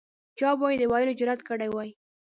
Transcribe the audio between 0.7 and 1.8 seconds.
یې د ویلو جرأت کړی